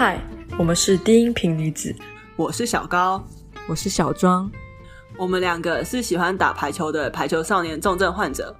[0.00, 0.18] 嗨，
[0.58, 1.94] 我们是低音频女子，
[2.34, 3.22] 我是小高，
[3.68, 4.50] 我是小庄，
[5.18, 8.56] 我们两个是喜欢打排球的排球少年重症患者。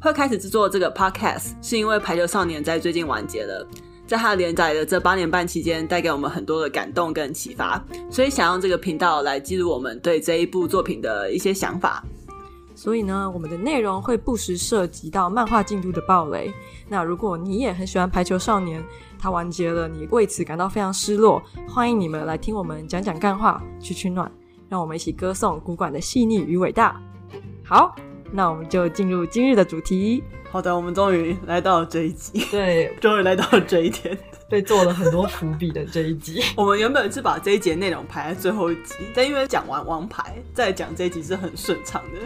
[0.00, 3.64] 会开始制作这个 podcast 是因为排球少年在最近完结了，
[4.04, 7.80] 在他连载的这八年半期间，带给我们很多的感动跟启发，
[8.10, 12.04] 所以想用这个频道来记录我们对这一部作品的一些想法。
[12.82, 16.50] 所以呢，我们的内容会不时涉及到漫画进度的暴雷。
[16.88, 18.82] 那如果你也很喜欢排球少年，
[19.18, 24.32] 它完结了，你为此感到非常失落，欢迎你们来听我们讲讲干话，取取暖，
[24.66, 26.98] 让我们一起歌颂古馆的细腻与伟大。
[27.62, 27.94] 好，
[28.32, 30.24] 那我们就进入今日的主题。
[30.50, 34.16] 好的，我们终于来到了这一集，对， 终于来到了这一天。
[34.50, 42.18] 被做了很多伏笔的这一集， 我们原本是把这一节内容排在最后一集，但因为讲完王牌再讲这一集是很顺畅的，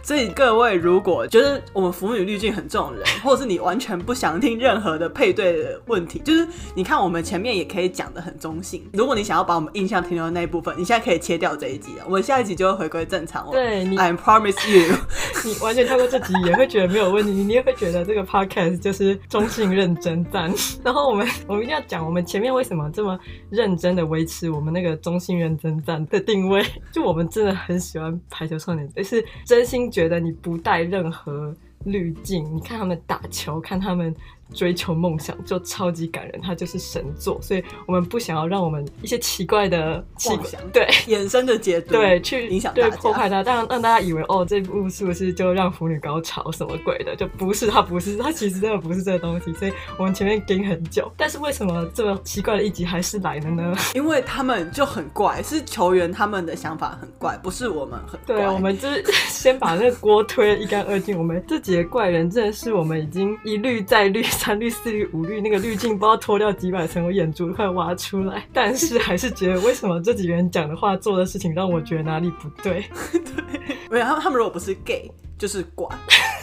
[0.00, 8.88] 所以各位如果觉得我们腐女滤镜很重的人，或者是你完全不想听任何的配对的问题，就是你看我们前面也可以讲的很中性。
[8.92, 13.50] 如果你想要把我们印象停留的那一部分，你现在可以切掉这一集了，我们下一集就会回归正常。
[13.50, 14.96] 对你，I promise you，
[15.44, 20.52] 你完全跳过这集也会觉得没有问题，你也会觉得这个 podcast 就是中性认真战。
[20.84, 22.52] 然后我们我们一定要讲我们前面。
[22.52, 23.18] 为什么这么
[23.50, 26.62] 认真的维持我们那个中性认真站的定位？
[26.92, 34.14] 就我们真的很喜欢排球少年，也是真心觉得你不带任何滤镜，你看他们打球，看他们。
[34.52, 47.16] 追求梦想就超级感人，它就是神作，所以我们不想要让我们一些奇怪的妄想对衍生的解读对去影响对破坏它，让让大家以为哦这部是不是就让腐女高潮什么鬼的？
[47.16, 49.52] 就不是，它不是，它其实真的不是这个东西。
[49.54, 53.74] 所以我们前面盯很久，但是为什么这么奇怪的一集还是来了呢？
[53.94, 58.36] 因为他们就很怪，是球员他们的想法很怪，不是我们很怪。
[58.36, 61.16] 对，我们就是先把那个锅推一干二净。
[61.18, 65.24] 我们这几个怪人真的是我们已经一律再滤，三滤四滤五。
[65.24, 68.44] 滤那个滤镜，不知道脱掉几百层，我眼珠都快挖出来。
[68.52, 72.84] 但是还是觉得，为什么这几个人讲的话、做的事情，让我觉得哪里不对？
[73.12, 75.08] 对，没有他们，他们如果不是 gay，
[75.38, 75.88] 就是怪，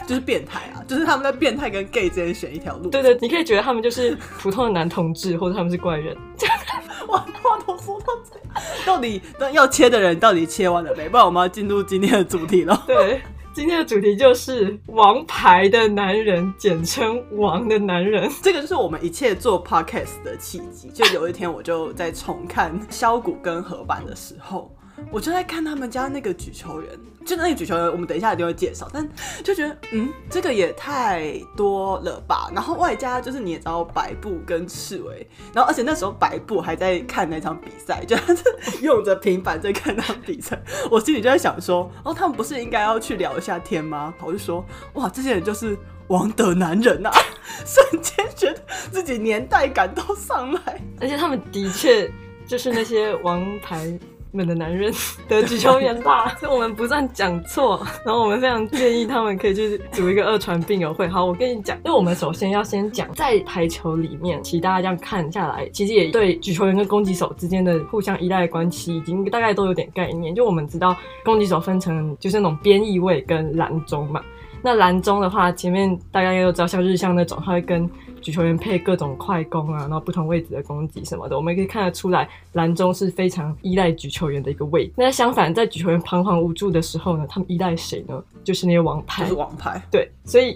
[0.07, 0.79] 就是变态啊！
[0.87, 2.89] 就是他们在变态跟 gay 之间选一条路。
[2.89, 6.15] 对，对对，你可以觉得他们就是普通的男同志，或者他们是怪人。
[7.09, 8.39] 哇，话都说到这，
[8.85, 9.21] 到底
[9.51, 11.09] 要切的人到底切完了没？
[11.09, 12.81] 不然我们要进入今天的主题了。
[12.87, 13.21] 对。
[13.59, 18.31] 今天的主题就是王牌的男人，简称王的男人。
[18.41, 20.87] 这个就是我们一切做 podcast 的契机。
[20.93, 24.73] 就有一天，我就在重看萧谷跟合板的时候。
[25.11, 26.89] 我就在看他们家那个举球员，
[27.25, 28.87] 就那个举球员，我们等一下一定会介绍。
[28.93, 29.07] 但
[29.43, 32.51] 就觉得，嗯，这个也太多了吧。
[32.53, 38.43] 然后外加就是你也知道白布跟赤苇，然后而且那时候白布还在看那场比赛，就 他是
[38.81, 40.61] 用着平板在看那场比赛。
[40.91, 44.13] 我心里就在想说，哦，他们不是应该要去聊一下天吗？
[44.23, 45.77] 我就说，哇，这些人就是
[46.07, 47.11] 王的男人啊！
[47.65, 48.61] 瞬间觉得
[48.91, 52.09] 自己年代感都上来，而且他们的确
[52.47, 53.97] 就是那些王牌。
[54.31, 54.93] 们的男人
[55.27, 57.85] 的举球员吧，所以我们不算讲错。
[58.05, 61.07] 然后我们非常建议他们可以去组一个二传病友会。
[61.07, 70.33] 好，我跟你讲，因为我们首先要先讲，在排球里面，其实大家这样看下来，其实也对举球员跟攻击手之间的互相依赖关系，已经大概都有点概念。
[70.35, 74.21] 就我们知道，攻击手分成就是那种边翼位跟蓝中嘛。
[74.61, 84.93] 那蓝中的话，前面大家也都知道，像日向那种，他会跟举球员配各种快攻啊，然后不同位置的攻击什么的，我们可以看得出来，拦中是非常依赖举球员的一个位置。
[84.97, 88.21] 那相反，在举球员彷徨无助的时候呢，他们依赖谁呢？
[88.43, 89.81] 就是那些王牌，就是王牌。
[89.91, 90.55] 对，所以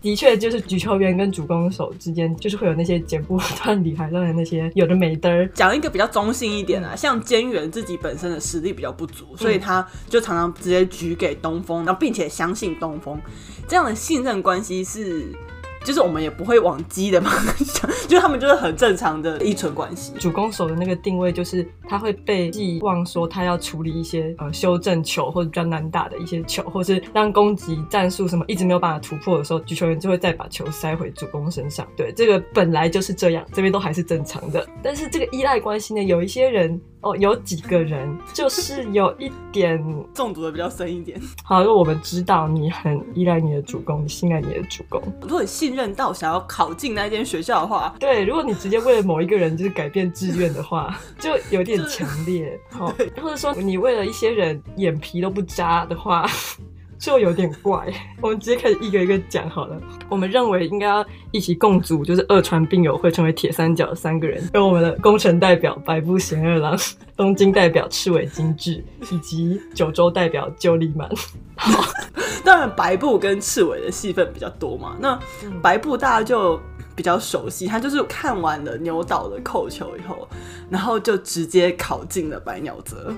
[0.00, 5.46] 的确就是举球员跟主攻手之间，就是会有那些剪不断理还乱的那些有的没的。
[5.48, 13.20] 讲一个比较中性一点啊，像菅原自己本身的实力比较不足，所以他就常常直接举给东风，然后并且相信东风，
[13.68, 15.32] 这样的信任关系是。
[15.88, 20.12] 就是我们也不会往激的方向想， 就他们就是很正常的依存关系。
[20.18, 31.88] 主攻手的那个定位就是他会被寄望说他要处理一些呃修正球或者比较难打的一些球，或是让攻击战术什么一直没有办法突破的时候，举球员就会再把球塞回主攻身上。
[31.96, 34.68] 对，这个本来就是这样，这边都还是正常的。
[34.82, 36.78] 但是这个依赖关系呢，有一些人。
[37.00, 41.20] 哦，有几个人就是有一点 中毒的比较深一点。
[41.44, 45.00] 好，如果我们知道你很依赖你的主攻，你信赖你的主攻。
[45.22, 52.58] 如果你信任到想要考进那间学校的话，对，如果你直接为了某一个人就是改变志愿的话，就有点强烈。
[52.70, 52.92] 好，
[53.22, 56.28] 或者说你为了一些人眼皮都不眨的话。
[56.98, 57.86] 就有点怪。
[58.20, 59.80] 我们直接开始一个一个讲好了。
[60.08, 66.76] 我们认为应该要一起共组，就是二传病友会成为铁三角三个人，有我们的工程代表白布贤二郎，
[67.16, 71.08] 东京代表赤尾精治，以及九州代表鸠利满。
[71.56, 71.84] 好，
[72.44, 74.96] 当然白布跟赤尾的戏份比较多嘛。
[75.00, 75.18] 那
[75.62, 76.60] 白布大家就
[76.96, 80.26] 比较熟悉，他就是看完了牛岛的扣球以后，
[80.70, 83.14] 然后就直接考进了白鸟泽。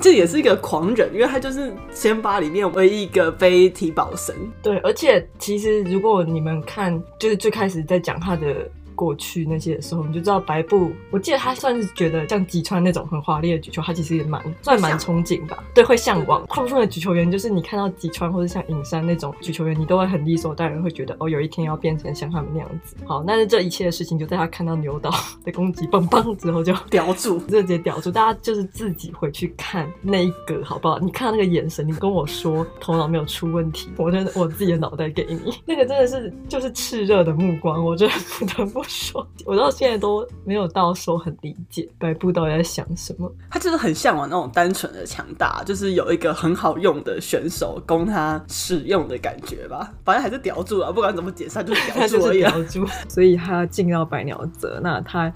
[0.00, 4.34] 这也是一个狂人，因为他就是仙八里面唯一一个非提宝神。
[4.62, 8.70] 对，而且其实如果你们看，就是最开始在讲他的。
[9.02, 10.92] 过去那些的时候，你就知道白布。
[11.10, 15.64] 我记得他算是觉得像吉川那种很华丽的举球，他其实也蛮算蛮憧憬吧。
[15.74, 16.46] 对，会向往。
[16.46, 22.94] 大部分的举球员就是你看到吉川或者像影山那种举球员，你都会很理所当然会觉得哦，有一天要变成像他们那样子。
[23.04, 25.10] 好，但是这一切的事情就在他看到牛岛
[25.44, 28.12] 的攻击棒棒之后就 叼住，直接叼住。
[28.12, 30.98] 大家就是自己回去看那一个好不好？
[31.00, 38.82] 你看到那个眼神，你跟我说头脑没有出问题，我真的我自己的脑袋给你， 那个真的是就是炽热的目光，我真的不得不。
[38.92, 43.32] 说， 我到现在都没有到说很理解白布到底在想什么。
[43.50, 49.90] 他就是很向往那种单纯的强大，就是有一个很好用的选手供他使用的感觉吧。
[50.04, 52.40] 反正还是叼住了，不管怎么解散，就是叼 住而已。
[52.40, 55.32] 叼住， 所以他进到白鸟泽，那他。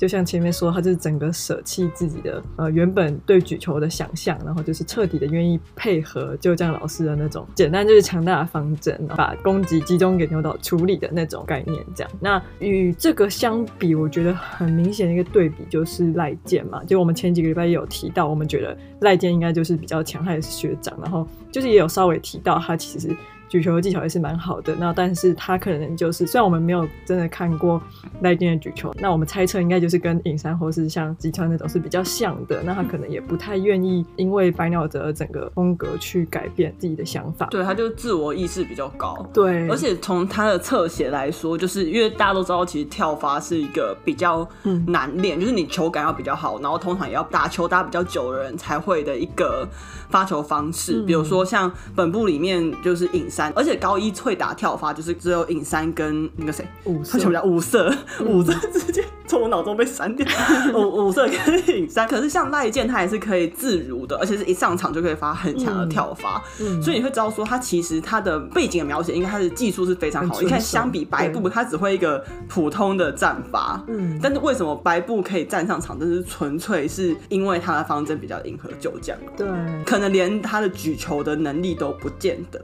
[0.00, 11.84] 就像前面说，他就是整个舍弃自己的呃原本对举球的想象，然后就是彻底的愿意配合就这样老师的那种简单就是强大的方针，把攻击集中给牛岛处理的那种概念。
[11.94, 16.82] 这样，那与这个相比，我觉得很明显的一个对比就是赖健嘛。
[16.84, 23.14] 就我们前几个礼拜也有提到，我们觉得赖健应该就是比较强，他也是学长，然后就是也有稍微提到他其实。
[23.50, 27.82] 举球的技巧也是蛮好的，那但是他可能就是，虽然我们没有真的看过
[28.20, 37.46] 赖健的举球，那我们猜测应该就是跟尹山或是像吉川那种是比较像的，那他可能也不太愿意因为白鸟泽整个风格去改变自己的想法。
[37.46, 39.28] 对，他就自我意识比较高。
[39.34, 44.48] 对，而且从他的侧写来说，就是因为大家都知道，其实跳发是一个比较
[44.86, 49.68] 难练，嗯、就是你球感要比较好，然后通常也要打球打比较久的人才会的一个
[50.08, 51.02] 发球方式。
[51.02, 53.39] 嗯、比如说像本部里面就是影山。
[53.54, 57.94] 而且高一会打跳发，就是只有影山跟那个谁，五色，他什么叫五色？
[58.26, 60.26] 五色直接从我脑中被删掉。
[60.74, 66.42] 五五色跟影山，可是像赖健，他也是可以自如的，而且是一上场就可以发很强的跳发。
[66.58, 70.40] 嗯，所以你会知道说，他其实他的背景的描写，应该他的技术是非常好。
[70.40, 73.84] 你看，相比白布，他只会一个普通的战法。
[73.86, 76.00] 嗯，但是为什么白布可以站上场？
[76.00, 79.16] 就是纯粹是因为他的方针比较迎合旧将。
[79.36, 79.46] 对，
[79.84, 82.58] 可能连他的举球的能力都不见得。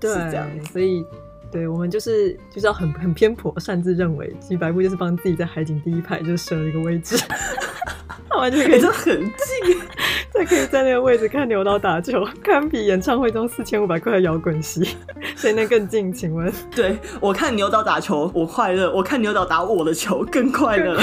[0.00, 0.10] 对，
[0.72, 1.04] 所以，
[1.50, 7.16] 对我们就是就是要很很偏颇，擅自认为，其实白布就是帮自己在海景第一排就设了一个位置，
[8.28, 9.80] 他完全可以就很近，
[10.32, 14.96] 再可以在那个位置看牛岛打球， 堪比演唱会中四千五百块的摇滚席，
[15.36, 16.12] 谁能更近？
[16.12, 16.52] 请问？
[16.74, 21.00] 对，我看牛岛打球，我快乐；我看牛岛打我的球，更快乐。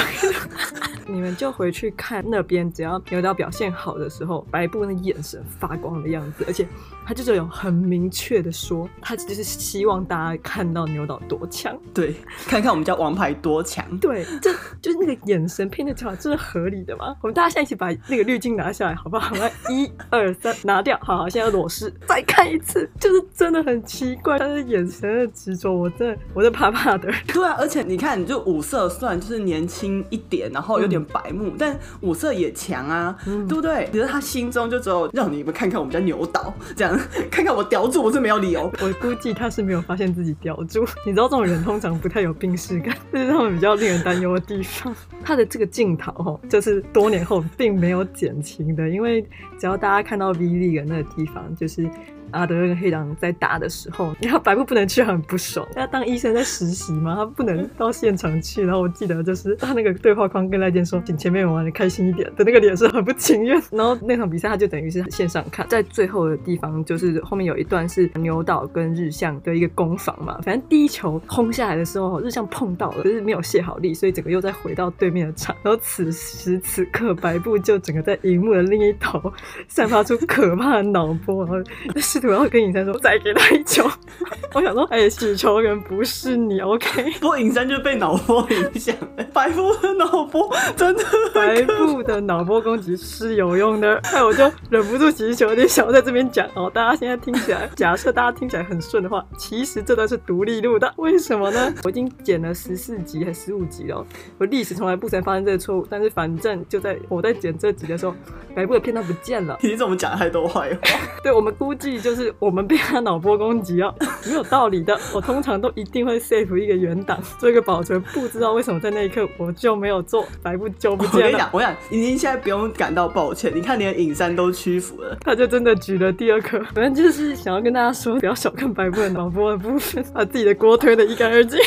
[1.07, 6.67] 你们就回去看那边，只要牛岛表现好的时候，白布那眼神发光的样子，而且。
[7.03, 12.15] 他就是有很明确的说，他就是希望大家看到牛岛多强，对，
[12.45, 17.15] 看看我们家王牌多强，对，这就是那个眼神拼的出来，这是合理的吗？
[17.21, 19.35] 我们大家现在一起把那个滤镜拿下来，好不好？
[19.41, 27.11] 来，一二三，拿掉，好好，现在裸视， 再看一次，就是真的很奇怪，他的眼神的执着，我真的，我在怕怕的。
[27.27, 33.89] 对啊，而且你看，你就五色算就是年轻一点，然后有点白目，嗯、但五色也强啊，嗯、对不对？
[33.91, 36.97] 可是他心中就只有让你们看看我们家牛岛这样。
[37.31, 38.71] 看看我叼住，我是没有理由。
[38.81, 40.85] 我估计他是没有发现自己叼住。
[41.05, 44.93] 你知道这种人通常不太有病视感，这是他们比较令人担忧的地方。
[45.23, 49.21] 他的这个镜头哈，就是多年后并没有减轻的，因为
[49.57, 51.89] 只要大家看到 V League 那个地方，就是。
[52.31, 55.67] 阿德跟黑狼在打的时候， 然后白布不能去，很不爽。
[55.75, 58.63] 他当医生在实习嘛，他不能到现场去。
[58.63, 63.61] 然后我记得就是他那个对话框跟赖健说，请前面玩的开心一点的那个脸是很不情愿。
[63.71, 70.39] 然后那场比赛他就等于是线上看，在最后的地方就是后面有一段是牛岛跟日向的一个攻防嘛。
[70.43, 75.55] 反正第一球轰下来的时候，日向碰到了，可是没有卸好力，所以整个又再回到对面的场。
[75.63, 79.21] 然后此时此刻，白布就整个在荧幕的另一头
[79.67, 81.63] 散发出可怕的脑波，然后
[81.95, 82.20] 是。
[82.27, 83.83] 我要跟尹山说，再给他一球。
[84.53, 87.11] 我想说，哎、欸，举球员不是你，OK？
[87.19, 88.95] 不过尹山就被脑波影响，
[89.33, 93.95] 白布的脑波真的，白布的脑波攻击是有用的。
[94.03, 96.69] 哎，我就忍不住举球，有点想要在这边讲哦。
[96.73, 100.93] 大家现在听起来， 假设大家听起来很顺的话，其实这段是独立录的。
[100.97, 101.73] 为什么呢？
[101.83, 104.05] 我已经剪了十四集还是十五集了，
[104.37, 105.87] 我历史从来不曾发生这个错误。
[105.89, 108.13] 但是反正就在我在剪这集的时候，
[108.53, 109.57] 白布的片段不见了。
[109.63, 110.99] 你怎么讲太多坏话？
[111.23, 112.10] 对，我们估计就。
[112.11, 114.99] 就是我们被他脑波攻击哦，没有道理的。
[115.13, 118.01] 我通常都一定会 save 一个原档，做一个保存。
[118.13, 121.17] 不知道为什么在那一刻我就没有做，白布就不见了。
[121.17, 126.59] 我跟你讲，我想您现在不用感到抱歉，你看连影山都屈服了，他就真的举了第二颗。
[126.75, 131.57] 反正就是想要跟大家说，不要小看白布的脑波的部分，把自己的锅推得一干二净。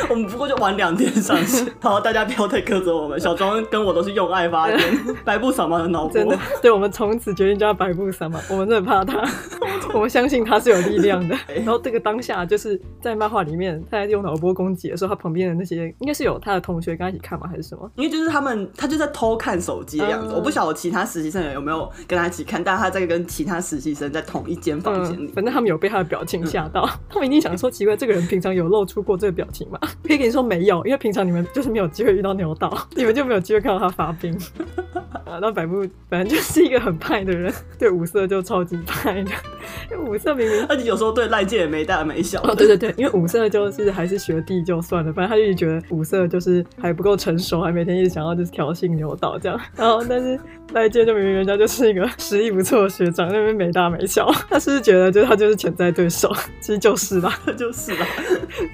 [0.08, 3.18] 我们不过就玩两天上线， 好，大家不要太苛责我们。
[3.18, 4.80] 小庄跟我都是用爱发电，
[5.24, 6.12] 白布扫盲的脑波。
[6.12, 8.38] 真的，对，我们从此决定叫他白布扫盲。
[8.48, 9.20] 我们真的怕他，
[9.94, 11.36] 我们相信他是有力量的。
[11.56, 17.46] 然后这个当下就是在漫画里面，他在用脑波攻击的时候，他旁边的那些应该是有他的同学跟他一起看吗？
[17.48, 17.90] 还是什么？
[17.96, 20.32] 因为就是他们，他就在偷看手机的样子。
[20.32, 25.32] 嗯、我不晓得其他实习生有没有跟他一起看，但他在跟其他实习生在同一间房间里、嗯。
[25.34, 29.78] 反正他们有被他的表情吓到，嗯、他们一定想说奇怪，这个人平常有露出过这个表情吗？
[30.02, 34.36] 可以跟你说没有，因为平常你们就是没有机会遇到牛岛， 你们就没有机会看到他发病。
[35.24, 39.30] 啊，那百步反正就是一个很派的人，对五色就超级派的。
[40.06, 42.40] 五色明明，而且有时候对赖界也没大没小。
[42.42, 49.60] 哦，对对对，因为五色就是还是学弟就算了，反正他就觉得五色就是还不够成熟，还每天一直想要就是挑衅牛岛这样。
[49.76, 50.38] 然后，但是
[50.72, 56.32] 赖界就明明人家就是一个实力不错的学长，那边没大没小，他是不是觉得就是他就是潜在对手？
[56.60, 58.06] 其实就是啦， 就是啦，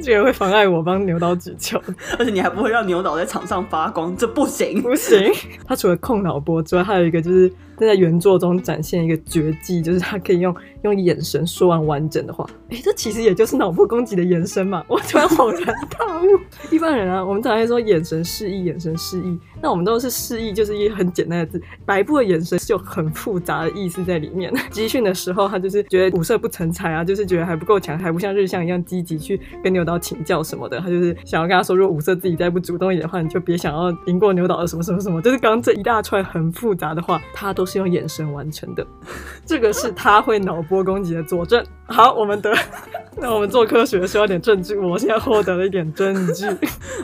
[0.02, 1.80] 居然会妨碍我帮牛岛举球，
[2.18, 5.32] 而且你还不会让牛岛在场上发光，这不行不行。
[5.66, 7.50] 他除了控脑波之外，还有一个就是。
[7.76, 12.46] 在原作中展现一个绝技，就是他可以用用眼神说完完整的话。
[12.70, 14.84] 哎、这其实也就是脑波攻击的延伸嘛。
[14.88, 16.24] 我突然恍然大悟。
[16.70, 19.38] 一般人啊，我们常常说眼神示意，眼神示意。
[19.64, 21.58] 那我们都是示意，就是一很简单的字。
[21.84, 24.52] 白布的眼神是有很复杂的意思在里面。
[24.70, 30.78] 集训的时候，他就是觉得五色不成才啊，就是觉得还不够强，还不像日向一样积极去跟牛岛请教什么的。
[30.78, 35.20] 他就是想要跟他说，如果五色自己再不主动一点的话，你就别想要赢过牛岛的什么什么什么。
[35.20, 37.64] 就是刚这一大串很复杂的话，他都。
[37.64, 38.86] 是用眼神完成的，
[39.46, 41.64] 这个是他会脑波攻击的佐证。
[41.86, 42.54] 好，我们得，
[43.16, 46.46] 那我们做科学需要点证据，我现在获得了一点证据。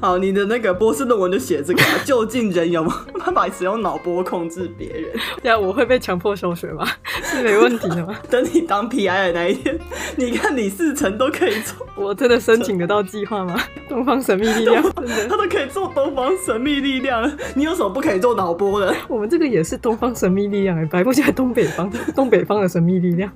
[0.03, 5.11] 好，你的那个博士论文就写这个，究竟人有没有办法使用脑波控制别人？
[5.43, 6.87] 这样我会被强迫休学吗？
[7.23, 8.15] 是没问题的吗？
[8.29, 9.79] 等你当 PI 的那一天，
[10.17, 13.59] 你看李四成都可以做，我真的申请得到计划吗？
[13.89, 18.95] 东方神秘力量，真的，他都可以做东方神秘力量，你有什么不可以做脑波的？
[19.09, 20.41] 我们这个也是东方神秘。
[20.51, 23.31] 力量哎，白布现在东北方，东北方的神秘力量。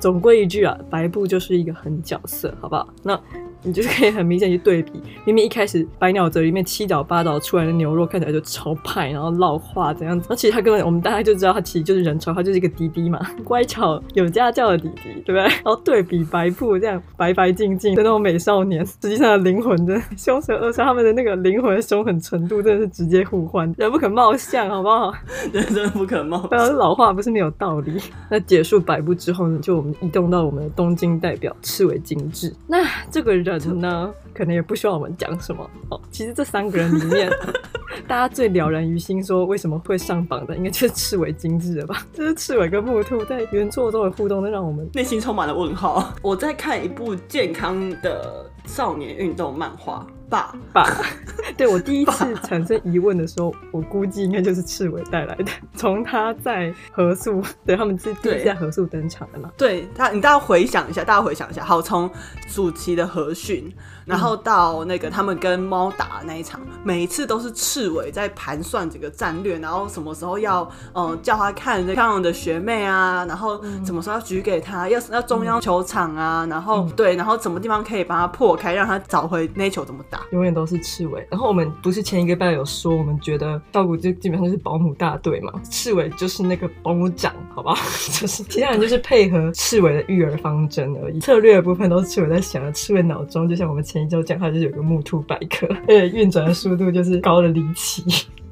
[0.00, 2.88] 总归一句啊，白布就是一个狠角色，好不好？
[3.02, 3.20] 那。
[3.66, 4.92] 你就是可以很明显去对比，
[5.24, 15.42] 明明一开始百鸟泽里面七倒八倒出来的牛肉看起来就超派，然后老化怎样子，那其实他根本我们大概就知道他其实就是人丑，他就是一个弟弟嘛，乖巧有家教的弟弟，对不对？
[15.42, 25.12] 然后对比白布这样白白净净的那种美少年，实际上的灵魂的凶神恶煞，他们的那个灵魂的凶狠程度真的是直接互换，人不可貌相，好不好？
[25.52, 26.72] 人真不可貌相。
[26.76, 28.00] 老话不是没有道理。
[28.30, 32.54] 那结束白布之后呢，就我们移动到我们的东京代表赤尾精致。
[32.68, 33.55] 那这个人。
[33.58, 36.00] 呢，可能也不需要我们讲什么哦。
[36.10, 37.30] 其实这三个人里面，
[38.06, 42.06] 大家最了然于心说为什么会上榜的，应该就是赤尾精致了吧？
[42.12, 46.14] 就是赤尾跟木兔在原作中的互动，都让我们内心充满了问号。
[46.22, 50.06] 我在看一部健康的少年运动漫画。
[50.28, 50.86] 爸爸，
[51.56, 55.44] 对，我第一次产生疑问的时候，我估计应该就是赤尾带来的。
[55.74, 59.50] 从他在合宿，对他们是第一次在合宿登场的嘛？
[59.56, 62.10] 对他，你大家回想一下，大家回想一下，好，从
[62.48, 63.72] 暑期的合训，
[64.04, 70.62] 然后到那个他们跟猫打的那一场，每一次都是赤尾在盘算这个战略，然后什么时候要
[70.94, 80.15] 嗯、呃、叫他看漂亮的学妹啊，然后什么时候要举给他，要要中央球场啊，然后、嗯、对，然后什么地方可以把他破开，让他找回那球怎么打。
[80.32, 87.74] 永远都是刺猬，然后我们不是前一个班有说，我们觉得稻谷就基本上就是保姆大队嘛，刺猬就是那个保姆长，好吧，
[88.20, 92.72] 就是其他人就是配合刺猬的育儿方针而已，策略的部分都是赤尾在想的。
[92.72, 98.04] 刺猬脑中就像我们前一周讲，它就是有个木兔百科， 而且运转的速度就是高的离奇。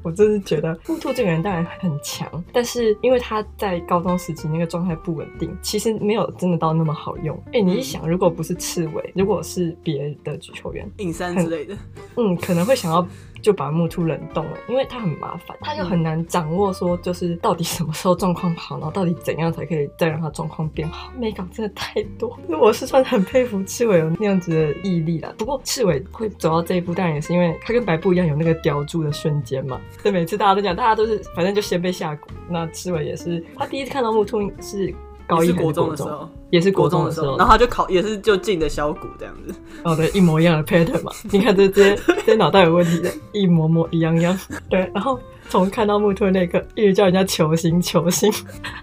[0.05, 7.35] 我真是觉得木兔这个人当然很强，但是因为他在高中时期那个状态不稳定，其实没有真的到那么好用。
[7.47, 11.75] 哎、欸，你一想，如果不是刺猬，如果是别的举球员，隐山之类的，
[12.17, 13.05] 嗯，可能会想要。
[13.45, 21.11] 就把木兔冷冻了，因为它很麻烦，它又很难掌握，说就是到底什么时候状况好，然后到底怎样才可以再让它状况变好。
[21.15, 25.31] 美感真的太多，那我是算很佩服赤尾有那样子的毅力啦。
[25.37, 29.79] 不过赤尾会走到这一步，当然也是因为它跟白布一样有那个叼住的瞬间嘛。
[30.01, 32.19] 所以每次大家都讲，大家都是反正就先被下蛊。
[32.49, 34.91] 那赤尾也是，他第一次看到木兔是。
[35.27, 39.53] 高一是国中的时候，也是国中的时候，然后他就考也是就进的小谷这样子。
[39.83, 41.11] 哦，对，一模一样的 pattern 嘛。
[41.31, 44.37] 你看这这些这些脑袋有问题的，一模模一样样。
[44.69, 48.31] 对，然后从看到木兔那一刻，一直叫人家球星球星，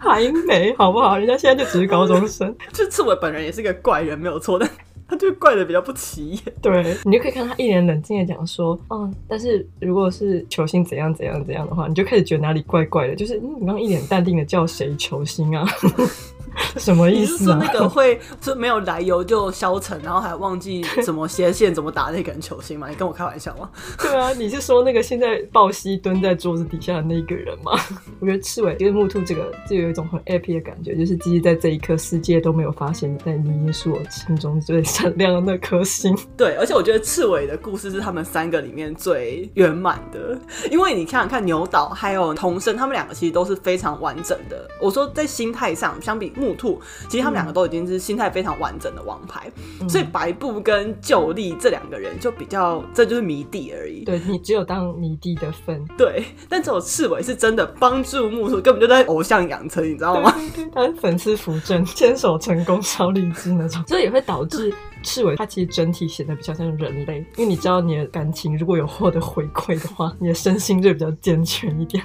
[0.00, 1.16] 还没好不好？
[1.16, 2.54] 人家现在就只是高中生。
[2.72, 4.68] 就刺猬本人也是个怪人，没有错的。
[5.12, 15.68] 他就怪的比较不起眼， 对，你就可以看他一脸冷静的讲说，嗯，但是如果是球星怎样怎样怎样的话，你就开始觉得哪里怪怪的，就是你刚刚一脸淡定的叫谁球星啊？
[16.76, 17.56] 什么意思啊？
[17.58, 22.88] 你是说那个会就没有来由就消沉，然后还忘记怎么斜线怎么打那个人球星吗？
[22.88, 23.70] 你跟我开玩笑吗？
[23.98, 27.72] 对啊，你是说那个现在抱膝蹲在桌子底下的那个人吗？
[28.20, 36.16] 我觉得赤苇跟木兔这个就有一种很 happy 的感觉，就是即使在这一刻世界都没有发现，但你也是我心中最闪亮的那颗星。
[36.36, 40.38] 对，而且我觉得赤尾的故事是他们三个里面最圆满的，
[40.70, 44.68] 因为你看看牛岛还有童生，他们两个其实都是非常完整的。
[44.80, 46.32] 我说在心态上，相比。
[46.42, 49.48] 木兔，其实他们两个都已经是心态非常完整的王牌，
[49.80, 54.04] 嗯、所以白布跟旧力这两个人就比较，这就是迷弟而已。
[54.04, 55.86] 对，你只有当迷弟的份。
[55.96, 60.34] 对，但只有赤苇是真的帮助木兔，根本就在偶像养成，你知道吗？
[60.74, 64.74] 他是粉丝扶正， 牵手成功超励志那种，所以也会导致。
[65.02, 72.02] 赤尾它其实整体显得比较像人类，因为你知道你的感情如果有获得回馈的话，你的身心就比较健全一点。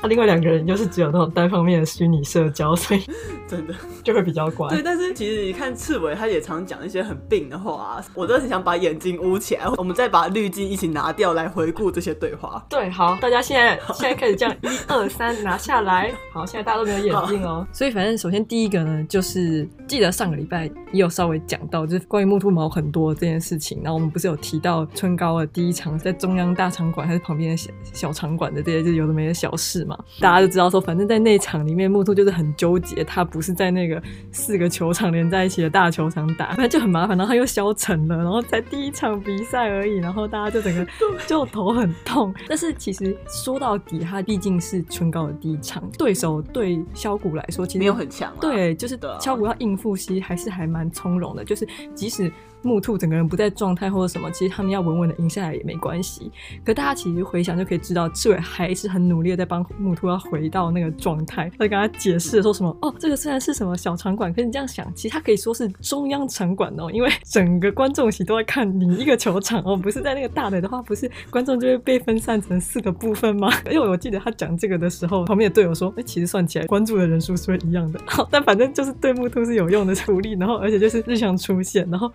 [0.00, 3.02] 那、啊、另外两个人又是只有那种单方面的虚拟社交，所以
[3.48, 4.68] 真的 就会比较乖。
[4.68, 12.64] 对，但是其实你看赤尾，他也常讲一些很病的话、啊，我都很想把眼睛捂起来，我们再把滤镜一起拿掉来回顾这些对话。
[12.68, 16.12] 对，好，大家现在现在开始这样，一二三，拿下来。
[16.32, 22.27] 好，现在大家都没有眼镜哦，所以反正首先第一个呢，就是记得上个礼拜也有稍微讲到，就是关于。
[22.28, 29.98] 木兔毛很多这件事情，然后我们不是有提到春高的第一场在中央大场馆还是旁边的小小场馆的这些，就有的没的小事嘛？
[30.20, 40.86] 大家就知道说，反正在那场里面，木兔就是很纠结，他不是在那个四个球场连在一起的大球场打，那就很麻烦，然后他又消沉了，然后才第一场比赛而已，然后大家就整个
[41.26, 42.34] 就头很痛。
[42.46, 52.17] 但是其实说到底，他毕竟是春高的第一场，对手对枭谷来说其实没有很强，对，就是枭谷要应付，其实还是还蛮从容的，就是即使。
[52.18, 52.32] 是
[52.62, 56.30] 木兔整个人不在状态或者什么，其实他们要稳稳的赢下来也没关系。
[56.64, 61.50] 可大家其实回想就可以知道，赤苇还是很努力的在帮木兔要回到那个状态。
[61.58, 73.50] 在跟他解释说什么哦，这个虽然是什么小场馆，可是你这样想，其实它可以说是中央场馆哦，因为整个观众席都在看你一个球场哦，不是在那个大的的话，不是观众就会被分散成四个部分吗？
[73.70, 78.00] 因为我记得他讲这个的时候，旁边的队友说，哎，其实算起来关注的人数是会一样的。
[78.06, 82.10] 好， 但反正就是对木兔是有用的鼓励，然后而且就是日常出现，然后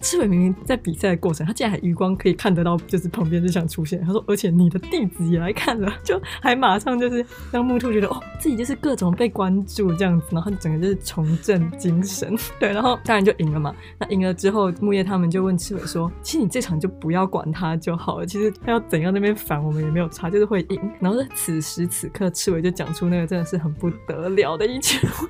[0.65, 3.99] 在比赛的过程，他竟然还余光可以看得到，就是旁边就想出现。
[4.05, 12.35] 他说，而且你的弟子也来看了，就还马上就是让木兔觉得哦，自己就是各种被关注这样子，然后整个就是重振精神。
[12.59, 13.73] 对，然后当然就赢了嘛。
[13.97, 25.27] 那赢了之后，木叶他们就问赤尾说：“其实你这场就不要管他就好了，其实他要怎样那边反我们也没有差，就是会赢。”然后在此时此刻，赤尾就讲出那个真的是很不得了的一句话。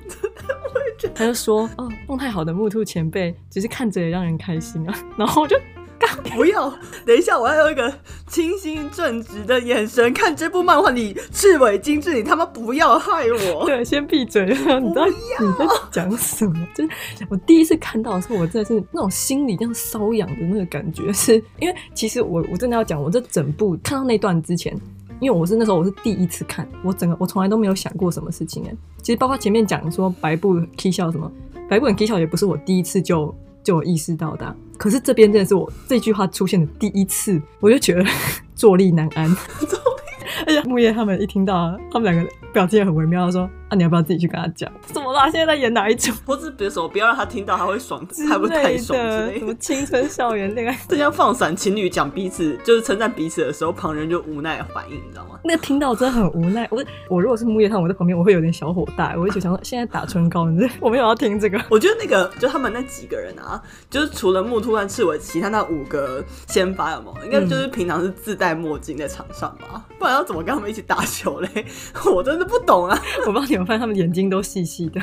[1.14, 5.56] 他就说：“哦，状态好的木兔前辈，只是看着也让人开心啊。”然后我就
[6.34, 6.70] 不要，
[7.06, 7.92] 等一下，我要用一个
[8.26, 10.90] 清新正直的眼神看这部漫画。
[10.90, 13.64] 你赤尾精致，你他妈不要害我！
[13.66, 14.44] 对，先闭嘴！
[14.46, 16.54] 你知道你在讲什么？
[16.74, 16.90] 就是
[17.30, 24.76] 我第一次看到的时候，我真的是那种心里这样瘙痒的那个感觉，是因为其实我我真的要讲，我这整部看到那段之前。
[25.24, 28.76] 因为我是那时候我是第一次看，我整个我从来都没有想过什么事情哎。
[29.00, 31.32] 其实包括前面讲说白布 K 笑什么，
[31.66, 34.54] 白布很踢笑也不是我第一次就就有意识到的。
[34.76, 38.04] 可是这边真的是我这句话出现的第一次，我就觉得
[38.54, 39.34] 坐立难安。
[40.46, 43.48] 而且木叶他们一听到，他们两个表情也很微妙，他说。
[43.74, 44.70] 你要不要自己去跟他讲？
[44.82, 45.30] 怎么啦？
[45.30, 46.14] 现在在演哪一种？
[46.24, 49.38] 或者比如说，不要让他听到，他会爽，他会太爽之类的。
[49.40, 50.78] 什么青春校园恋爱？
[50.88, 55.38] 这像放闪情侣讲彼此，就是称赞彼此的时候，旁人就无奈的反应，你知道吗？
[55.44, 56.66] 那个听到真的很无奈。
[56.70, 59.14] 我我如果是木叶他，我在旁边，我会有点小火大。
[59.16, 61.60] 我会就想说，现在打春高，你 我没有要听这个。
[61.68, 63.60] 我觉得那个就他们那几个人啊，
[63.90, 67.24] 就是除了木突和赤尾，其他那五个先发有没有？
[67.24, 69.66] 应该就是平常是自带墨镜在场上吧？
[69.74, 71.66] 嗯、不然要怎么跟他们一起打球嘞？
[72.12, 72.98] 我真的不懂啊！
[73.26, 74.44] 我帮你们发现他们眼睛都。
[74.44, 75.00] 细细的，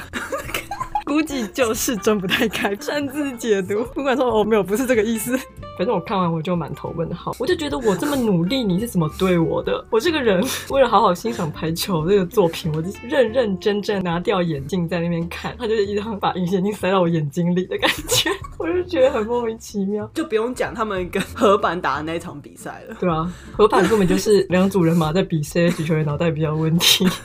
[1.04, 3.84] 估计就是睁不太开，擅自解读。
[3.86, 5.36] 不管说我、哦、没有，不是这个意思。
[5.78, 9.84] 反正我看完我就满头问号，我就觉得我这么努力，你是怎么对我的？
[9.90, 20.08] 我这个人为了好好欣赏排球这个作品，我就认认真真拿掉眼镜在那边看，他就是一张把隐形眼镜塞到我眼睛里的感觉， 我就觉得很莫名其妙。
[20.14, 27.08] 就不用讲他们跟合板打的那一场比赛了，对啊，合板根本就是两组人马在比谁举球员脑袋比较问题。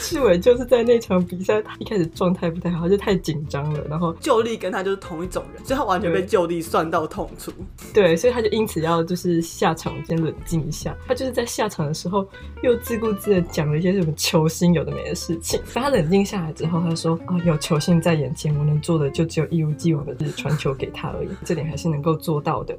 [0.00, 3.84] 赤伟就是在那场比赛，他一开始状态不太好，他就太紧张了。
[3.88, 7.52] 然后旧力跟他就是同一种人，所以他完全被旧力算到痛处。
[7.92, 10.96] 对，所以他就因此要就是下场先冷静一下。
[11.06, 12.26] 他就是在下场的时候
[12.62, 15.60] 又自顾自的讲了一些什么球星有的没的事情。
[15.74, 22.76] 等他冷静下来之后，他说：“啊，有球星在眼前，我能做的就只有一如既往的是传球给他而已，这点还是能够做到的。”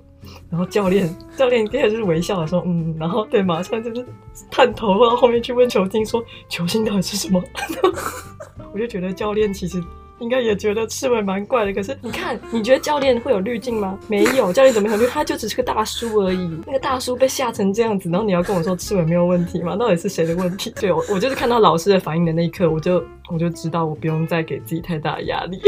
[0.49, 4.05] 然后教练教练一开始就是微笑的说：“嗯。”然后对，马上就是
[4.51, 7.41] 探头到后面去问球星说：“球星到底是什么？”
[8.71, 9.83] 我就觉得教练其实
[10.19, 11.73] 应该也觉得赤苇蛮怪的。
[11.73, 13.97] 可是你看，你觉得教练会有滤镜吗？
[14.07, 15.13] 没有，教练怎么会有滤镜？
[15.13, 16.49] 他就只是个大叔而已。
[16.67, 19.75] 那个大叔被吓成这样子，然后你要跟我说赤苇没有问题吗？
[19.75, 20.71] 到底是谁的问题？
[20.79, 25.59] 对，我我就是看到老师的反应的那一刻，我就我就知道我不用再给自己太大的压力。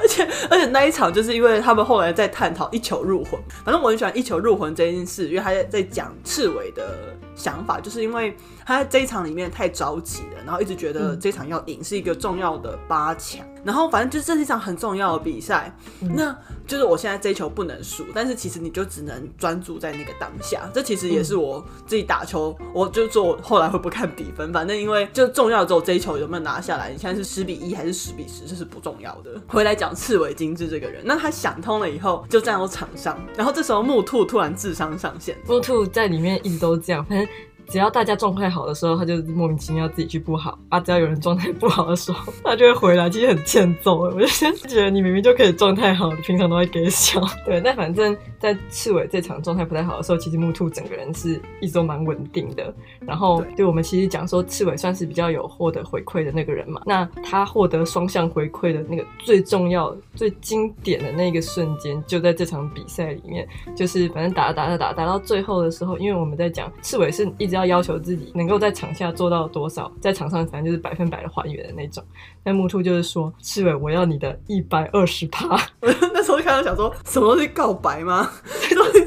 [0.00, 3.32] 而且而且那一场就是因为他们后来在探讨一球入魂，
[3.64, 15.74] 反正我很喜欢一球入魂这件事，因为他在在讲赤苇的想法，就是因为他在这一场里面太着急了，然后一直觉得这场要赢是一个重要的八强，然后反正就是这是一场很重要的比赛，
[16.14, 29.30] 那就是我现在这一球不能输，但是其实你就只能专注在那个当下，这其实也是我自己打球，我就说我后来会不看比分，反正因为就重要的只有这一球有没有拿下来，你现在是十比一还是十比十，这是不重要的。
[29.46, 37.28] 回来讲赤苇京治这个人，那他想通了以后就站到场上，然后这时候木兔突然智商上线，木兔在里面一直都这样，反正。
[37.68, 43.98] 只要大家状态好的时候，他就莫名其妙自己去不好啊；只要有人状态不好的时候，他就会回来，其实很欠揍。
[43.98, 44.26] 我就
[44.66, 47.20] 觉得你明明就可以状态好，你平常都会给小。
[47.44, 52.74] 对，但反正在赤尾这场状态不太好的时候，其实木兔整个人是一直都蛮稳定的。
[53.04, 56.80] 然后对我们其实讲说，赤尾算是比较有获得回馈的那个人嘛。
[56.86, 63.46] 那他获得双向回馈的那个最重要、最经典的那个瞬间，就在这场比赛里面，
[63.76, 67.58] 就是反正打打打打打到最后的时候，因为我们在讲赤尾是一直。
[67.58, 72.00] 要要求自己能够在场下做到多少，在场上反正就是百分百的还原的那种。
[72.44, 75.58] 那木兔就是说：“赤尾，我要你的一百二十趴。
[76.28, 78.30] ”那时候看到想说，什么东西告白吗？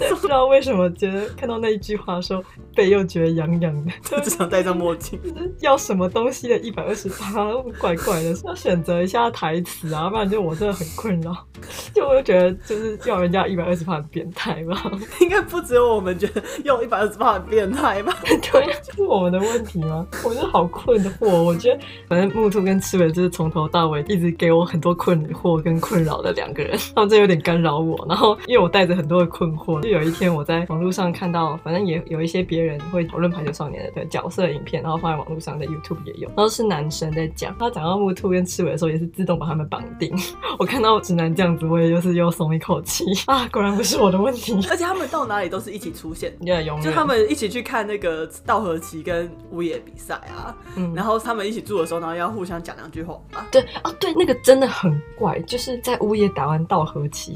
[0.09, 2.43] 不知道为什么觉得看到那一句话的时候，
[2.75, 5.19] 背又觉得痒痒的， 就只想戴上墨镜。
[5.59, 7.45] 要什么东西的一百二十八，
[7.79, 11.35] 怪怪的，要选择一下台词啊，不然就我真的很困扰。
[11.93, 14.91] 就我就觉得，就是要人家一百二十八很变态吧？
[15.19, 18.17] 应该不只有我们觉得用一百二十八很变态吧？
[18.25, 20.05] 对，是我们的问题吗？
[20.25, 21.29] 我觉得好困惑。
[21.43, 21.79] 我觉得
[22.09, 28.03] 反正木兔跟赤苇就是从头到尾一直给我很多困惑跟困扰的两个人，他们这有点干扰我。
[28.07, 37.53] 然后因为我带着很多的困惑，就有一天我在网络上看到，反正也有一些别人会讨论《排球少年》的角色影片，然后放在网络上，在 YouTube 也有，然后是男生在讲。
[37.59, 40.11] 他讲到木兔跟赤尾的时候，也是自动把他们绑定。
[40.57, 44.53] 我看到直男这样子，我也就是又松一口气啊，果然不是我的问题。
[44.69, 48.29] 而且他们到哪里都是一起出现，对，永远就他们一起去看那个。
[48.45, 53.45] 道和崎跟乌野比赛啊，嗯，然后他们一起住的时候，然后要互相讲两句话啊。
[53.51, 56.85] 对哦，对，那个真的很怪，就是在乌野打完稻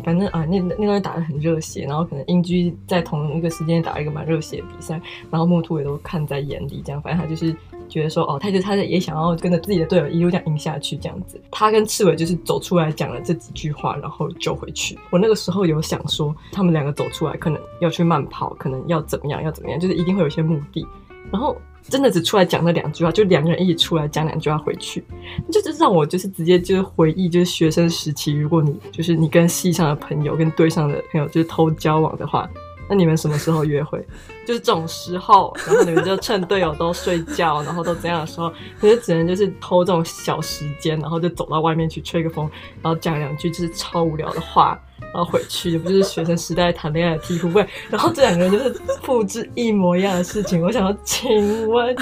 [0.04, 5.00] 反正啊，那那段打得很热血，然后可能英居在同一个时间打一个蛮热血的比赛，
[5.30, 7.56] 然后木兔也都看在眼里，这样，反正他就是
[7.88, 11.40] 觉得说，哦，他就他也想要跟着自己的队友一路这样赢下去，这样子。
[11.52, 14.98] 他跟刺猬就是走出来讲了这几句话，然后就回去。
[15.10, 20.86] 我那个时候有想说，他们两个走出来，可能要去慢跑，可能要怎么样，要怎么样，就是一定会有一些目的。
[21.32, 21.56] 然后
[21.88, 25.04] 真的只出来讲那两句话，就两个人一起出来讲两句话回去，
[25.52, 32.50] 就就是让我就是直接就是回忆，就是学生时期，如果你就是你跟系上的朋友跟队上的朋友就是偷交往的话，
[32.90, 34.06] 那你们什么时候约会？
[34.46, 42.50] 就是这种时候，然后你们就趁队友都睡觉，然后都这样的时候，可是只能就是偷这种小时间，然后就走到外面去吹个风，
[42.82, 44.80] 然后讲两句就是超无聊的话。
[45.14, 47.50] 然后回去，也不是学生时代谈恋爱的替补，
[47.90, 50.62] 然后这两个人就是复制一模一样的事情。
[50.62, 51.96] 我想要请问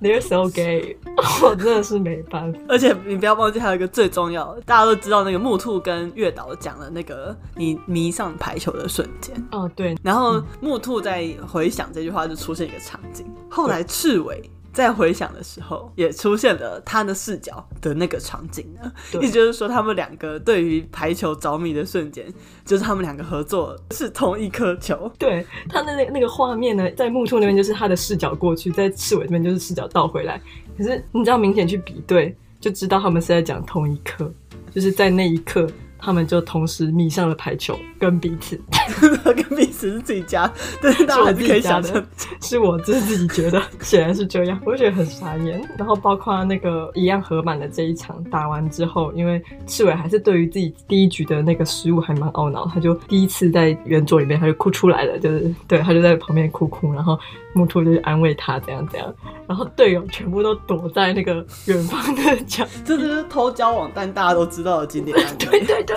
[0.00, 0.96] ，They're so gay，
[1.42, 2.58] 我真的是没办法。
[2.68, 9.34] 而且你不要忘记，还有一个最重要的，大家都知道那个木兔跟月岛讲了那个你迷上排球的瞬间。
[9.50, 9.96] 哦，对。
[10.02, 13.26] 然后木兔在回想这句话，就出现一个场景。
[13.48, 14.50] 后来赤尾。
[14.72, 18.90] 在回想的时候，也出现了他的视角的那个场景呢。
[19.20, 22.24] 意思就是说，他们两个对于排球着迷的瞬间，
[22.64, 25.10] 就是他们两个合作是同一颗球。
[25.18, 30.40] 对，他的那那个画面呢，在木兔那边就是他的视角过去，在赤尾这边就是视角倒回来。
[30.78, 34.32] 可是你知道，明显去比对，就知道他们是在讲同一颗，
[34.72, 35.68] 就是在那一刻。
[36.00, 38.60] 他们就同时迷上了排球跟彼此，
[39.24, 40.50] 跟彼此是自己家，
[40.82, 42.04] 但是大家还是可以想象，
[42.40, 45.60] 是我自己觉得显然是这样，我就觉得很傻眼。
[45.76, 57.18] 然后包括那个一样合满的这一场打完之后，因为赤尾还是对于自己第一局的那个失误还蛮懊恼，他就第一次在圆桌里面他就哭出来了，就是对他就在旁边哭哭，然后
[57.52, 59.14] 木兔就去安慰他怎样怎样，
[59.48, 65.36] 然后队友全部都躲在那个远方的角，这就是偷交往，但大家都知道的经典案例。
[65.50, 65.96] 对对对。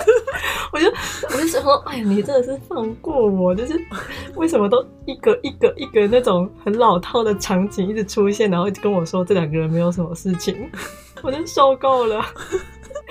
[0.72, 0.88] 我就
[1.30, 3.80] 我就想说，哎呀，你真的是放过我，就是
[4.34, 10.68] 为什么都一个一个一个那种很老套的场景一直出现，然后跟我说这两个人没有什么事情，
[11.22, 12.24] 我真受够了。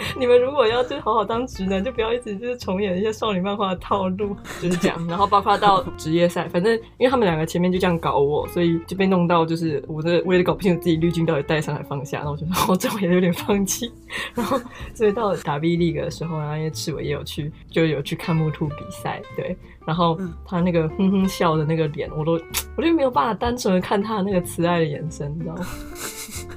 [0.18, 5.08] 你们如果要就好好当直男，就不要一直就是重演一些少女漫画的套路， 就是这样。
[5.08, 12.20] 然后包括到职业赛，反正因为他们两个前面就这样搞我，所以就被弄到就是我的我也搞不清楚自己滤镜到底带上还放下。
[12.20, 13.92] 然后我觉得我这回也有点放弃。
[14.34, 14.60] 然后
[14.94, 19.56] 所以到打 V League 的时候，然后因为赤尾也有去，就有去看木兔比赛，对。
[19.86, 22.40] 然后他那个哼哼笑的那个脸，我都
[22.78, 25.66] 我就没有办法单纯的看他的那个慈爱的眼神，你知道吗？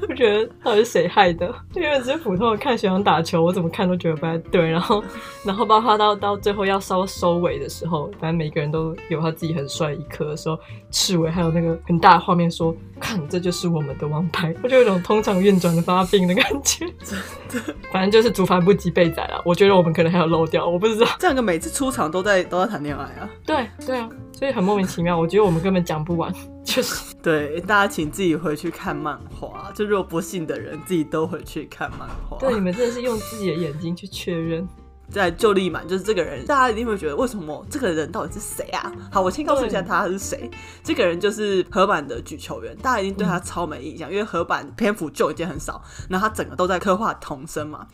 [0.09, 1.53] 我觉得到底是谁害的？
[1.75, 4.71] 因为只是普通的看学长打球，我怎么看都觉得不太对。
[4.71, 5.03] 然后，
[5.43, 10.59] 然后包括到到最后要稍收尾的时候，反正每个人都有他自己很帅的一刻的时候，
[10.91, 16.87] 赤尾还有那个很大的画面说：“看，这就是我们的王牌。”我就有一种通常运转的发病的感觉。
[17.03, 17.19] 真
[17.65, 19.41] 的，反正就是竹繁不及被宰了。
[19.47, 21.07] 我觉得我们可能还有漏掉，我不知道。
[21.19, 23.29] 这两个每次出场都在都在谈恋爱啊？
[23.45, 25.19] 对对啊，所以很莫名其妙。
[25.19, 26.33] 我觉得我们根本讲不完。
[26.65, 29.71] 就是对大家，请自己回去看漫画。
[29.75, 32.37] 就如果不信的人，自己都回去看漫画。
[32.39, 34.67] 对，你们真的是用自己的眼睛去确认。
[35.09, 38.93] 在就立满，就是这个人，大家一定会觉得为什么这个人到底是谁啊？
[39.13, 40.51] 好，我先告诉一下他是谁。
[40.83, 47.87] 这个人就是河板的举球员，大家一定对他超没印象，嗯、因为河板篇幅就已经很少，然后他整个都在刻画童声嘛。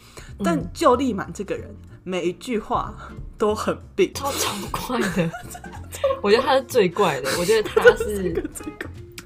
[0.43, 1.69] 但就立满这个人，
[2.05, 2.95] 每一句话
[3.39, 5.31] 都很病，超超怪的。
[6.21, 8.33] 我觉得他是最怪的，我觉得他是，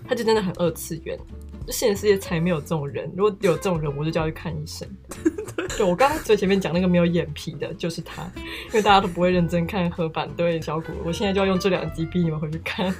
[0.07, 1.19] 他就真的很二次元，
[1.67, 3.11] 就现实世界才没有这种人。
[3.17, 4.87] 如果有这种人，我就叫他去看医生。
[5.77, 8.23] 对，我刚刚最前面讲那个没有眼皮的，就是他，
[8.67, 12.95] 因为大家都不会认真看和板对小谷，我现在就要用这两集逼你们回去看，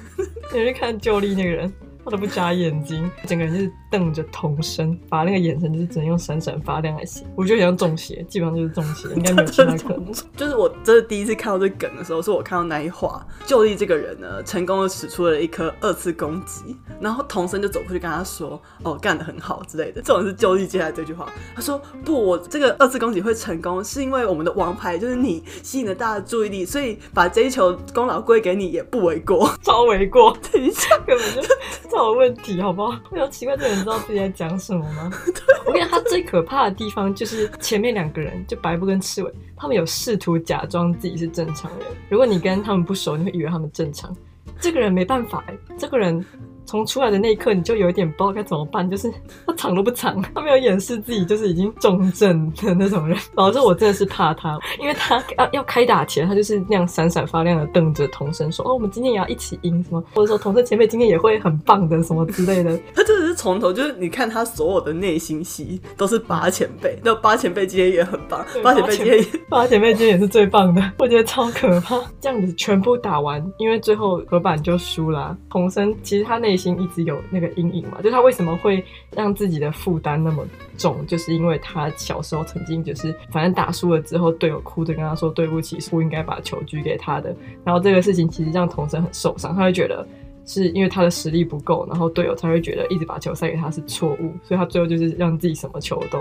[0.51, 1.71] 回去看旧力那个人。
[2.07, 7.33] 他都不眨眼睛，整个人就是瞪着童声，把那个眼神就是只能用闪闪发亮来形容。
[7.35, 10.13] 我觉得像中邪，基本上就是中邪， 应该没有其他可能。
[10.37, 30.37] 就是我真的第一次看到这梗的时候，是我看到那一话，就力这个人呢，成功的使出了一颗二次攻击，然后童生就走过去跟他说：“哦，干得很好之类的。”这种是就力接下来这句话，他说：“不，我这个二次攻击会成功，是因为我们的王牌就是你吸引了大家的注意力，所以把这一球功劳归给你也不为过，超为过。
[30.53, 31.41] 等一下，根本就。”
[31.97, 32.99] 有问题，好不好？
[33.11, 35.11] 我有奇怪，这个人知道自己在讲什么吗？
[35.65, 41.87] 我跟你讲，他最可怕的地方就是前面两个人，就白布跟赤苇，他们有试图假装自己是正常人。
[42.09, 44.15] 如果你跟他们不熟，你会以为他们正常。
[44.59, 45.43] 这个人没办法，
[45.77, 46.25] 这个人。
[46.67, 49.09] 从出来的那一刻，你就有一点不知道该怎么办，就是
[49.47, 53.17] 他藏都不藏，他没有掩饰自己，就是已经重症的那种人。
[53.35, 62.77] 老实说，我真的是怕他，因为他要要开打前，他就是那样闪闪发亮的瞪着童生说：“哦，我们今天也要一起赢什么？”或者说童生前辈今天也会很棒的什么之类的。
[62.93, 71.97] 他真的是从头就是你看他所有的内心戏都是八前辈， 那八前辈今天也很棒，八前辈今天八前辈今天也是最棒的，我觉得超可怕。
[72.19, 76.56] 这样子全部打完，因为最后河板就输了，童生其实他内。
[76.57, 78.83] 心一直有那个阴影嘛，就他为什么会
[79.15, 80.45] 让自己的负担那么
[80.77, 87.33] 重，就是因为他小时候曾经就是反正打输了之后，队友哭着跟他说对不起，不应该把球举给他的。
[87.63, 90.05] 然后这个事情其实让童生很受伤，他会觉得
[90.45, 96.19] 是因为他的实力不够，然后队友才会觉得一直把球塞给他是错误，所以他最后就是让自己什么球都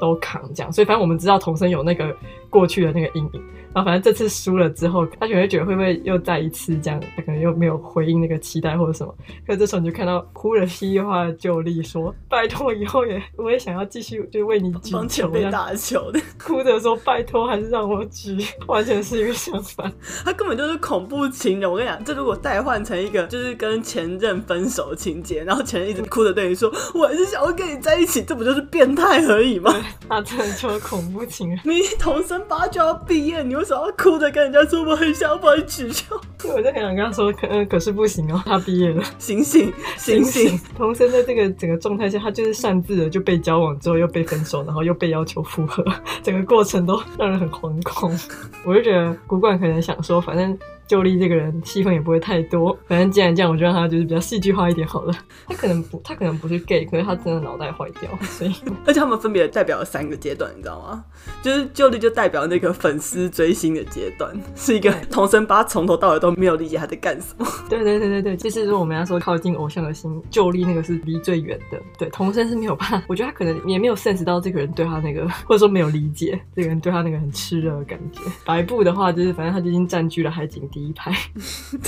[0.00, 0.72] 都扛这样。
[0.72, 2.14] 所以反正我们知道童声有那个
[2.50, 3.42] 过去的那个阴影。
[3.74, 9.14] 然后反正这次输了之后，他可能会觉得会不会又再一次这样，他可能又没有回应那个期待或者什么。
[9.46, 19.92] 可是这时候你就看到哭了稀里哗啦的就力说：“拜托以后也我也想要继续就为你举球，被打球的。”哭着说：“拜托还是让我举。”完全是一个相反，
[20.24, 21.70] 他根本就是恐怖情人。
[21.70, 29.72] 我跟你讲，这如果代换成一个就是跟前任分手情节，然后前任一直哭着对你说：“我还是想要跟你在一起。”这不就是变态而已吗？
[30.08, 31.58] 他真的就是恐怖情人。
[31.64, 33.58] 你童生八就要毕业，你。
[33.58, 36.04] 为什么要哭着跟人家说我很想把你取消？
[36.44, 40.56] 因为我就很想跟他说，可嗯，可是不行哦，他毕业了，醒醒 醒醒！
[40.76, 45.84] 童生在这个整个状态下，他就是擅自的就被交往之后又被分手，然后又被要求复合，
[46.22, 48.16] 整个过程都让人很惶恐。
[48.64, 50.56] 我就觉得古馆可能想说，反正。
[50.88, 52.76] 旧丽这个人戏份也不会太多。
[52.86, 55.12] 反正既然这样，我就让他就是比较戏剧化一点好了。
[55.46, 58.52] 他可能不，他可能不是 gay，可是他真的脑袋坏掉，所以
[58.86, 61.04] 而且他们分别代表了三个阶段，你知道吗？
[61.42, 67.46] 就是旧丽就代表那个粉丝追星的阶段，是一个童声八从头到尾都没有理解他在干什么。
[67.68, 71.78] 对对对对对，其实如果我们要说靠近偶像的心，旧丽那个是离最远的。
[71.98, 78.20] 对，童生是没有办法，我觉得他可能也没有 sense 到这个人对他那个， 或者说没有理解这个人对他那个很炽热的感觉。
[78.44, 81.12] 白布的话，就是反正他就已经占据了海景第一排。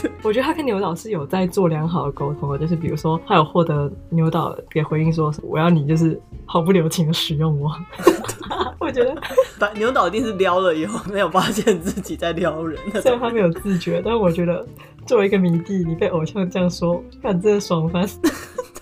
[0.02, 7.70] 对， 我觉得他跟牛导是有在做良好的沟通的，就是比如说他有获得牛导给回应，说我要你就是毫不留情的使用我。
[8.80, 9.14] 我觉得，
[9.58, 14.66] 把牛导一定是撩了以后没有发现自己在撩人，虽然他没有自觉，但是我觉得
[15.06, 18.08] 作为一个迷弟，你被偶像这样说，看真的爽翻。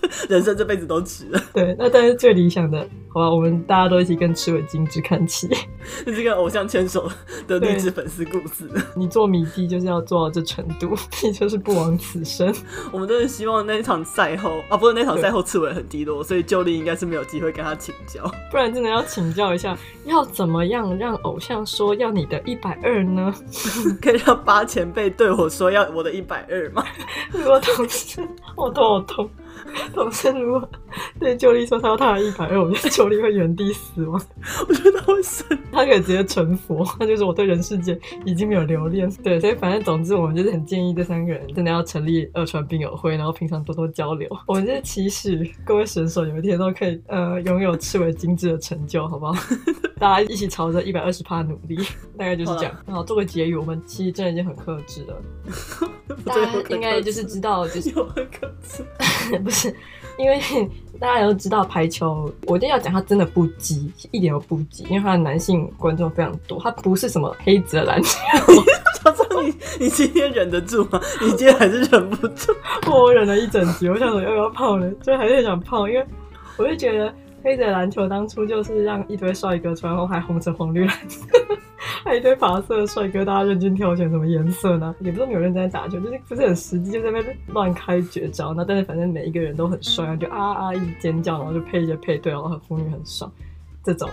[0.29, 1.41] 人生这辈子都值了。
[1.53, 5.47] 对，那但是最理想的，好吧，我们大家都一起跟赤尾精致看齐，
[6.05, 7.09] 这是跟偶像牵手
[7.47, 8.69] 的励志粉丝故事。
[8.95, 12.53] 你做迷弟就是要做到这程度，你就是不枉此生。
[12.91, 18.23] 我们真是希望那一场赛后啊，不是那场赛后赤尾很低落，所以旧力应该是没有机会跟他请教。
[18.51, 23.33] 不然真的要请教一下，要怎么样让偶像说要你的一百二呢？
[24.01, 26.83] 可以让八前辈对我说要我的一百二吗？
[27.31, 29.29] 如果同事，我头好痛。
[29.93, 30.69] 童声如果
[31.19, 34.21] 对旧丽说他要他的一百二，我觉得旧丽会原地死亡。
[34.67, 36.85] 我觉得他会死， 他可以直接成佛。
[36.99, 39.09] 那就是我对人世间已经没有留恋。
[39.23, 44.29] 对，所以反正总之，我们就是很建议这三个人真的要成立二传病友会，然后平常多多交流。
[44.45, 49.33] 我们就是期许各位选手有一天都可以呃拥有赤尾精致的成就，好不好？
[49.99, 51.75] 大家一起朝着一百二十趴努力，
[52.17, 52.73] 大概就是这样。
[52.85, 55.21] 然后做个结语，我们其实真的已经很克制了。
[56.25, 57.91] 大家应该就是知道，就是。
[59.43, 59.73] 不是，
[60.17, 60.39] 因为
[60.99, 68.19] 大家都知道排球，我一定要讲他真的不急，一点都不急，因为他的男性观众非常多，他不是什么黑子的篮球。
[69.03, 70.99] 他说你，你今天忍得住吗？
[71.21, 72.53] 你今天还是忍不住。
[72.91, 74.91] 我忍了一整集，我想说要不要泡呢？
[75.01, 76.05] 就还是想泡，因为
[76.57, 81.25] 我就觉得黑子的篮球当初就是让一堆帅哥穿，然后还红橙黄绿蓝色。
[82.03, 84.95] 还有一堆发色的帅哥，大家任君挑选什么颜色呢？
[84.99, 88.53] 也不是没有认真在打球，就是不是很实际，就在那边乱开绝招。
[88.53, 93.31] 那但是反正每一个人都很帅，就啊啊一直尖叫，然后就配一些配对，然后很妇女很爽。
[93.83, 94.09] 这种，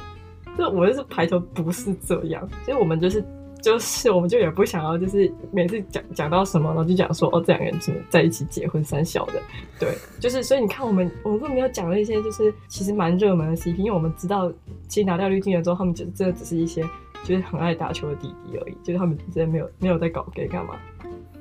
[0.59, 3.25] 就我就是排球不是这样，所以我们就是
[3.67, 9.43] 就是我们就也不想要，就是每次讲讲到什么，然后就讲说哦这两个人怎么在一起结婚三小的，
[9.81, 14.53] 对，就是所以你看我们我们根本没有讲那些就是其实蛮热门的 CP，因为我们知道
[14.87, 16.85] 其实拿掉滤镜了之后，他们就真的只是一些。
[17.25, 20.77] 就是很爱打球的弟弟而已，就是他们之间没有没有在搞 gay 干嘛？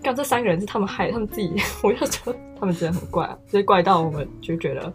[0.01, 4.91] 干这三个人是他们害他们自己， 我要说他们真的很怪啊，所以怪到我们就觉得。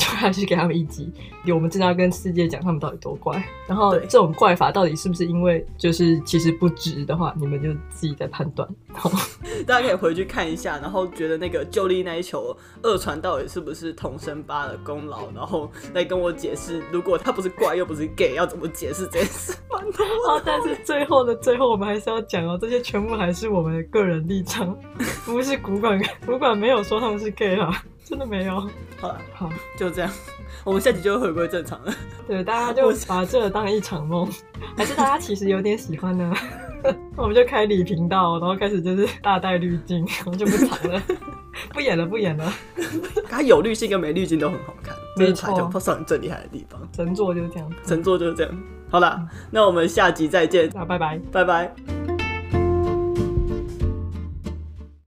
[0.00, 1.12] 就还是给他们一击，
[1.48, 3.42] 我们真的要跟世界讲他们到底多怪。
[3.68, 8.66] 然后这种怪法到底是不是因为就是其实不值的话，你们就自己在判断。
[9.66, 19.52] 大家可以回去看一下，然后觉得那个旧力那一球二传到底是不是童声八的功劳，然后来跟我解释，如果他不是怪又不是 gay，要怎么解释这件事？
[19.70, 20.40] 啊！
[20.44, 24.74] 但是最后的最后，我们还是要讲哦，这些全部还是我们的个人立场，
[25.26, 27.84] 不是古管，古管没有说他们是 gay 啊。
[28.10, 28.68] 真的没有，
[29.00, 30.10] 好了，好，就这样，
[30.64, 31.94] 我们下集就会回归正常了。
[32.26, 34.28] 对，大家就把这当一场梦，
[34.76, 36.34] 还是大家其实有点喜欢呢？
[37.16, 41.00] 我们就开礼频道，然后开始就是大带滤镜，我们就不藏了，
[41.72, 42.52] 不演了，不演了。
[43.28, 46.80] 它有滤镜跟没滤镜都很好看，没错，就算你最厉害的地方。
[46.96, 48.52] 神作就是这样，神作就是这样。
[48.90, 51.99] 好了，那我们下集再见，那拜拜，拜拜。